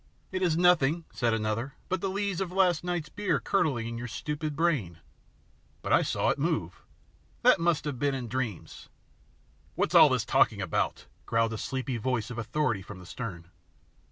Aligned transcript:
"It 0.31 0.41
is 0.41 0.57
nothing," 0.57 1.05
said 1.13 1.31
another, 1.31 1.75
"but 1.87 2.01
the 2.01 2.09
lees 2.09 2.41
of 2.41 2.51
last 2.51 2.83
night's 2.83 3.07
beer 3.09 3.39
curdling 3.39 3.87
in 3.87 3.97
your 3.99 4.07
stupid 4.07 4.55
brain." 4.55 4.97
"But 5.83 5.93
I 5.93 6.01
saw 6.01 6.29
it 6.29 6.39
move." 6.39 6.81
"That 7.43 7.59
must 7.59 7.85
have 7.85 7.99
been 7.99 8.15
in 8.15 8.27
dreams." 8.27 8.89
"What 9.75 9.91
is 9.91 9.95
all 9.95 10.09
that 10.09 10.25
talking 10.25 10.59
about?" 10.59 11.05
growled 11.27 11.53
a 11.53 11.57
sleepy 11.59 11.97
voice 11.97 12.31
of 12.31 12.39
authority 12.39 12.81
from 12.81 12.97
the 12.97 13.05
stern. 13.05 13.51